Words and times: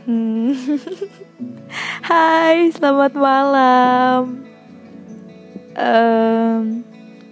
Hmm. 0.00 0.56
Hai, 2.08 2.72
selamat 2.72 3.12
malam. 3.12 4.40
Um, 5.76 6.80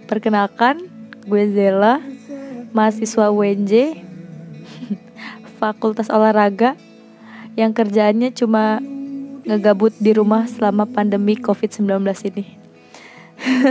perkenalkan, 0.05 0.85
gue 1.25 1.49
Zela, 1.49 1.97
mahasiswa 2.69 3.33
UNJ, 3.33 4.05
Fakultas 5.57 6.13
Olahraga, 6.13 6.77
yang 7.57 7.73
kerjaannya 7.73 8.29
cuma 8.37 8.77
ngegabut 9.49 9.97
di 9.97 10.13
rumah 10.13 10.45
selama 10.45 10.85
pandemi 10.85 11.41
COVID-19 11.41 12.05
ini. 12.29 12.45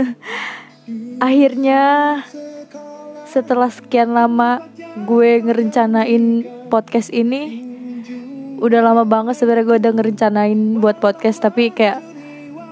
Akhirnya 1.23 1.81
setelah 3.31 3.71
sekian 3.71 4.11
lama 4.11 4.59
gue 5.07 5.39
ngerencanain 5.39 6.43
podcast 6.67 7.15
ini 7.15 7.68
udah 8.59 8.79
lama 8.83 9.03
banget 9.07 9.39
sebenarnya 9.39 9.65
gue 9.65 9.77
udah 9.79 9.93
ngerencanain 9.95 10.59
buat 10.83 10.99
podcast 10.99 11.39
tapi 11.39 11.71
kayak 11.71 12.03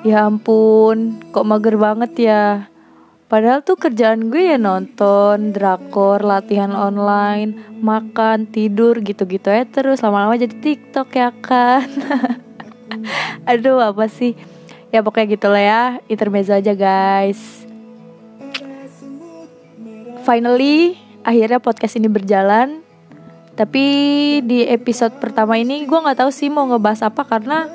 ya 0.03 0.27
ampun 0.27 1.19
kok 1.31 1.47
mager 1.47 1.79
banget 1.79 2.11
ya. 2.27 2.43
Padahal 3.27 3.59
tuh 3.59 3.75
kerjaan 3.75 4.31
gue 4.31 4.55
ya 4.55 4.55
nonton, 4.55 5.51
drakor, 5.51 6.23
latihan 6.23 6.71
online, 6.71 7.59
makan, 7.83 8.47
tidur 8.47 9.03
gitu-gitu 9.03 9.51
ya 9.51 9.67
terus. 9.67 9.99
Lama-lama 9.99 10.39
jadi 10.39 10.55
TikTok 10.55 11.11
ya 11.11 11.35
kan. 11.43 11.87
Aduh 13.51 13.83
apa 13.83 14.07
sih? 14.07 14.31
Ya 14.95 15.03
pokoknya 15.03 15.27
gitu 15.35 15.51
lah 15.51 15.63
ya, 15.63 15.83
intermezzo 16.07 16.55
aja 16.55 16.71
guys. 16.71 17.67
Finally 20.23 20.95
akhirnya 21.27 21.59
podcast 21.59 21.99
ini 21.99 22.07
berjalan 22.07 22.86
tapi 23.57 23.83
di 24.45 24.69
episode 24.69 25.17
pertama 25.17 25.57
ini 25.57 25.89
gue 25.89 25.97
nggak 25.97 26.21
tahu 26.21 26.29
sih 26.29 26.45
mau 26.53 26.69
ngebahas 26.69 27.09
apa 27.09 27.25
karena 27.25 27.65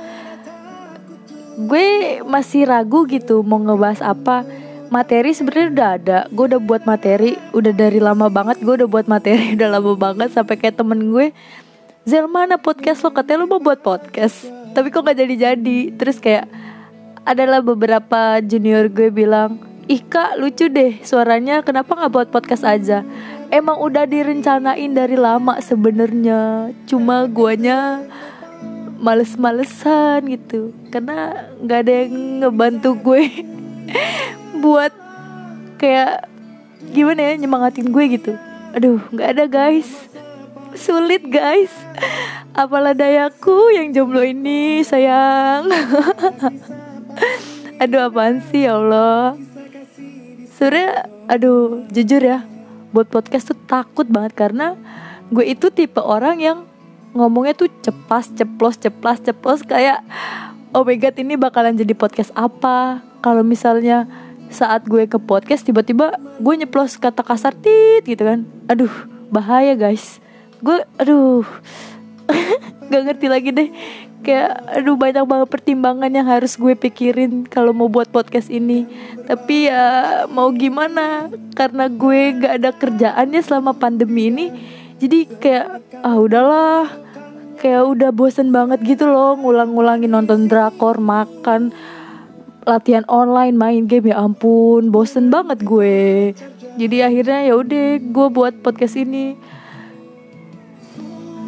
gue 1.58 1.86
masih 2.22 2.70
ragu 2.70 3.02
gitu 3.11 3.42
mau 3.42 3.58
ngebahas 3.58 4.00
apa. 4.00 4.47
Materi 4.92 5.33
sebenarnya 5.33 5.69
udah 5.72 5.89
ada 5.97 6.19
gue 6.28 6.44
udah 6.52 6.61
buat 6.61 6.84
materi 6.84 7.41
udah 7.56 7.72
dari 7.72 7.97
lama 7.97 8.28
banget 8.28 8.61
gue 8.61 8.84
udah 8.84 8.89
buat 8.92 9.08
materi 9.08 9.50
udah 9.56 9.69
lama 9.80 9.97
banget 9.97 10.36
sampai 10.36 10.55
kayak 10.61 10.78
temen 10.78 11.11
gue 11.11 11.33
Zel 12.05 12.27
mana 12.27 12.58
podcast 12.58 13.00
lo? 13.06 13.14
Katanya 13.14 13.46
lo 13.46 13.56
mau 13.56 13.62
buat 13.62 13.80
podcast 13.80 14.46
tapi 14.77 14.92
kok 14.92 15.00
gak 15.02 15.17
jadi-jadi. 15.17 15.96
Terus 15.96 16.20
kayak 16.20 16.44
adalah 17.24 17.64
beberapa 17.64 18.42
junior 18.44 18.86
gue 18.92 19.08
bilang 19.08 19.72
Ih 19.91 19.98
kak 19.98 20.39
lucu 20.39 20.70
deh 20.70 21.02
suaranya 21.02 21.58
kenapa 21.67 21.98
nggak 21.98 22.12
buat 22.14 22.28
podcast 22.30 22.62
aja 22.62 23.02
Emang 23.53 23.77
udah 23.84 24.08
direncanain 24.08 24.97
dari 24.97 25.12
lama 25.12 25.61
sebenarnya. 25.61 26.72
Cuma 26.89 27.28
guanya 27.28 28.00
males-malesan 28.97 30.25
gitu. 30.33 30.72
Karena 30.89 31.53
nggak 31.61 31.78
ada 31.84 31.92
yang 31.92 32.12
ngebantu 32.41 32.97
gue 32.97 33.45
Buat 34.64 34.97
kayak 35.77 36.33
gimana 36.97 37.20
ya 37.28 37.33
nyemangatin 37.36 37.92
gue 37.92 38.05
gitu. 38.17 38.33
Aduh 38.73 39.05
nggak 39.12 39.28
ada 39.36 39.45
guys. 39.45 40.08
Sulit 40.73 41.28
guys. 41.28 41.77
Apalah 42.56 42.97
dayaku 42.97 43.77
yang 43.77 43.92
jomblo 43.92 44.25
ini 44.25 44.80
sayang. 44.80 45.69
Aduh 47.84 48.08
apaan 48.08 48.41
sih 48.48 48.64
ya 48.64 48.80
Allah. 48.80 49.36
Sebenarnya 50.56 51.05
aduh 51.28 51.84
jujur 51.92 52.25
ya 52.25 52.48
buat 52.93 53.09
podcast 53.09 53.53
tuh 53.53 53.59
takut 53.67 54.05
banget 54.07 54.37
karena 54.37 54.77
gue 55.33 55.45
itu 55.48 55.73
tipe 55.73 55.98
orang 55.98 56.37
yang 56.39 56.59
ngomongnya 57.17 57.57
tuh 57.57 57.69
cepas 57.81 58.29
ceplos 58.33 58.77
ceplas 58.77 59.19
ceplos. 59.25 59.65
Kayak 59.65 60.05
oh 60.77 60.85
my 60.85 60.97
god 61.01 61.17
ini 61.17 61.41
bakalan 61.41 61.77
jadi 61.77 61.97
podcast 61.97 62.31
apa? 62.37 63.01
Kalau 63.25 63.41
misalnya 63.43 64.08
saat 64.52 64.85
gue 64.85 65.08
ke 65.08 65.17
podcast 65.17 65.64
tiba-tiba 65.64 66.20
gue 66.36 66.55
nyeplos 66.61 67.01
kata 67.01 67.25
kasar 67.25 67.57
tit 67.57 68.05
gitu 68.05 68.23
kan. 68.23 68.45
Aduh 68.69 68.92
bahaya 69.33 69.73
guys. 69.73 70.20
Gue 70.61 70.85
aduh. 71.01 71.48
Gak 72.92 73.02
ngerti 73.08 73.27
lagi 73.27 73.51
deh 73.51 73.69
kayak 74.22 74.62
aduh 74.70 74.94
banyak 74.94 75.27
banget 75.27 75.48
pertimbangan 75.50 76.10
yang 76.10 76.27
harus 76.30 76.55
gue 76.55 76.78
pikirin 76.78 77.44
kalau 77.50 77.74
mau 77.74 77.90
buat 77.90 78.08
podcast 78.08 78.48
ini. 78.48 78.86
Tapi 79.27 79.68
ya 79.68 80.24
mau 80.30 80.48
gimana? 80.55 81.28
Karena 81.52 81.90
gue 81.90 82.38
gak 82.38 82.55
ada 82.62 82.70
kerjaannya 82.70 83.40
selama 83.42 83.74
pandemi 83.74 84.30
ini 84.30 84.46
jadi 85.02 85.27
kayak 85.27 85.66
ah 86.06 86.16
udahlah. 86.16 86.86
Kayak 87.58 87.83
udah 87.94 88.10
bosen 88.10 88.50
banget 88.50 88.83
gitu 88.83 89.06
loh 89.06 89.38
ngulang-ngulangin 89.38 90.10
nonton 90.10 90.50
drakor 90.50 90.98
makan 90.98 91.70
latihan 92.66 93.06
online 93.06 93.54
main 93.54 93.86
game 93.86 94.10
ya 94.10 94.18
ampun 94.22 94.90
bosen 94.90 95.30
banget 95.30 95.62
gue. 95.62 96.34
Jadi 96.78 96.96
akhirnya 97.02 97.46
ya 97.46 97.54
udah 97.54 98.02
gue 98.02 98.27
buat 98.34 98.54
podcast 98.62 98.98
ini 98.98 99.39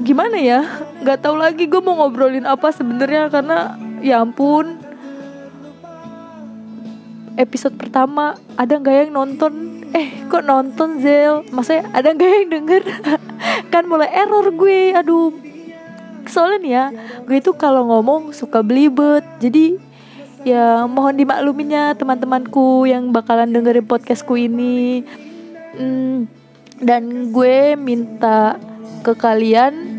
gimana 0.05 0.37
ya? 0.37 0.61
Nggak 1.01 1.19
tahu 1.25 1.37
lagi 1.41 1.65
gue 1.65 1.81
mau 1.81 1.97
ngobrolin 1.97 2.45
apa 2.45 2.69
sebenarnya 2.71 3.33
karena 3.33 3.81
ya 4.05 4.21
ampun. 4.21 4.77
Episode 7.35 7.75
pertama 7.75 8.37
ada 8.55 8.79
nggak 8.79 9.09
yang 9.09 9.11
nonton? 9.17 9.83
Eh 9.97 10.29
kok 10.29 10.45
nonton 10.45 11.01
Zel? 11.01 11.43
Maksudnya 11.49 11.89
ada 11.91 12.13
nggak 12.13 12.31
yang 12.31 12.49
denger? 12.53 12.83
Kan 13.73 13.89
mulai 13.89 14.13
error 14.13 14.53
gue 14.53 14.93
aduh. 14.93 15.33
Soalnya 16.29 16.59
nih 16.61 16.73
ya 16.73 16.85
gue 17.25 17.37
itu 17.41 17.51
kalau 17.57 17.89
ngomong 17.89 18.37
suka 18.37 18.61
belibet. 18.61 19.25
Jadi 19.41 19.81
ya 20.45 20.85
mohon 20.85 21.17
dimakluminya 21.17 21.97
teman-temanku 21.97 22.85
yang 22.85 23.09
bakalan 23.11 23.51
dengerin 23.51 23.89
podcastku 23.89 24.37
ini. 24.37 25.03
Hmm, 25.75 26.31
dan 26.79 27.35
gue 27.35 27.75
minta 27.75 28.61
ke 29.05 29.13
kalian 29.13 29.94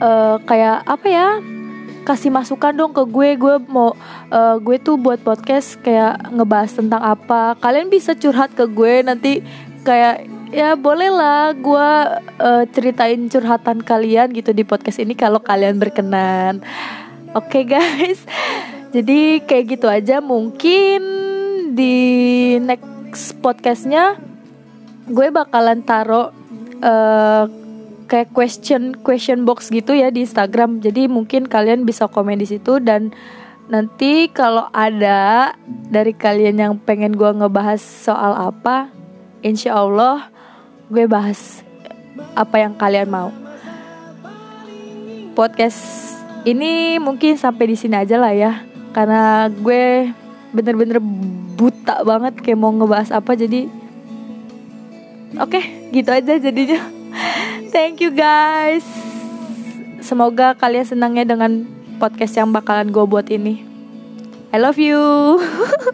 uh, 0.00 0.36
kayak 0.48 0.82
apa 0.88 1.06
ya 1.06 1.28
kasih 2.02 2.32
masukan 2.32 2.72
dong 2.74 2.92
ke 2.96 3.04
gue. 3.06 3.28
Gue 3.36 3.56
mau 3.68 3.94
uh, 4.32 4.56
gue 4.58 4.76
tuh 4.80 4.96
buat 4.96 5.20
podcast 5.20 5.78
kayak 5.84 6.32
ngebahas 6.32 6.72
tentang 6.74 7.02
apa. 7.04 7.54
Kalian 7.60 7.92
bisa 7.92 8.16
curhat 8.16 8.56
ke 8.56 8.64
gue 8.66 9.04
nanti 9.04 9.44
kayak 9.84 10.26
ya 10.50 10.74
boleh 10.74 11.08
lah 11.14 11.54
gue 11.54 11.88
uh, 12.42 12.64
ceritain 12.74 13.30
curhatan 13.30 13.86
kalian 13.86 14.34
gitu 14.34 14.50
di 14.50 14.66
podcast 14.66 14.98
ini 14.98 15.14
kalau 15.14 15.38
kalian 15.38 15.78
berkenan. 15.78 16.64
Oke 17.36 17.62
okay, 17.62 17.64
guys. 17.76 18.24
Jadi 18.90 19.44
kayak 19.46 19.64
gitu 19.78 19.86
aja. 19.86 20.18
Mungkin 20.18 21.00
di 21.78 21.96
next 22.58 23.38
podcastnya 23.38 24.18
gue 25.06 25.26
bakalan 25.30 25.82
taruh 25.86 26.34
uh, 26.82 27.44
kayak 28.10 28.34
question 28.34 28.98
question 29.06 29.46
box 29.46 29.70
gitu 29.70 29.94
ya 29.94 30.10
di 30.10 30.26
Instagram. 30.26 30.82
Jadi 30.82 31.06
mungkin 31.06 31.46
kalian 31.46 31.86
bisa 31.86 32.10
komen 32.10 32.42
di 32.42 32.50
situ 32.50 32.82
dan 32.82 33.14
nanti 33.70 34.26
kalau 34.34 34.66
ada 34.74 35.54
dari 35.86 36.10
kalian 36.10 36.58
yang 36.58 36.74
pengen 36.74 37.14
gue 37.14 37.30
ngebahas 37.30 37.78
soal 37.78 38.34
apa, 38.34 38.90
insya 39.46 39.78
Allah 39.78 40.26
gue 40.90 41.06
bahas 41.06 41.62
apa 42.34 42.58
yang 42.58 42.74
kalian 42.74 43.06
mau. 43.06 43.30
Podcast 45.38 46.10
ini 46.42 46.98
mungkin 46.98 47.38
sampai 47.38 47.70
di 47.70 47.76
sini 47.78 47.94
aja 47.94 48.18
lah 48.18 48.34
ya, 48.34 48.66
karena 48.90 49.46
gue 49.46 50.10
bener-bener 50.50 50.98
buta 51.54 52.02
banget 52.02 52.42
kayak 52.42 52.58
mau 52.58 52.74
ngebahas 52.74 53.14
apa 53.14 53.38
jadi 53.38 53.70
oke 55.38 55.54
okay, 55.54 55.94
gitu 55.94 56.10
aja 56.10 56.42
jadinya 56.42 56.99
Thank 57.70 58.02
you 58.02 58.10
guys. 58.10 58.82
Semoga 60.02 60.58
kalian 60.58 60.82
senangnya 60.82 61.22
dengan 61.22 61.70
podcast 62.02 62.34
yang 62.34 62.50
bakalan 62.50 62.90
gue 62.90 63.04
buat 63.06 63.30
ini. 63.30 63.62
I 64.50 64.58
love 64.58 64.74
you. 64.82 64.98